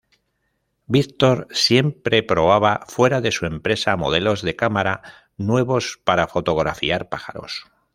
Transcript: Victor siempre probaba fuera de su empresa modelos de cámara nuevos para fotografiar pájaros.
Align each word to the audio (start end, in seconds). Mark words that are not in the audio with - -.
Victor 0.87 1.47
siempre 1.51 2.23
probaba 2.23 2.87
fuera 2.87 3.21
de 3.21 3.31
su 3.31 3.45
empresa 3.45 3.95
modelos 3.97 4.41
de 4.41 4.55
cámara 4.55 5.03
nuevos 5.37 5.99
para 6.03 6.27
fotografiar 6.27 7.07
pájaros. 7.07 7.67